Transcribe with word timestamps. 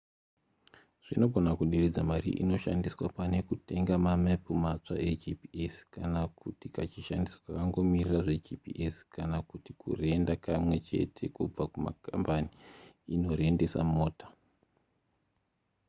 zvinogona 1.05 1.51
kuderedza 1.59 1.99
mari 2.11 2.29
inoshandiswa 2.43 3.05
pane 3.17 3.37
kutenga 3.47 3.93
mamepu 4.05 4.51
matsva 4.63 4.95
egps 5.11 5.75
kana 5.93 6.21
kuti 6.39 6.65
kachishandiso 6.75 7.37
kakangomirira 7.45 8.17
zvegps 8.25 8.95
kana 9.13 9.37
kuti 9.49 9.71
kurenda 9.81 10.33
kamwe 10.45 10.75
chete 10.87 11.23
kubva 11.35 11.63
kukambani 11.73 12.49
inorendesa 13.13 13.79
mota 13.95 14.27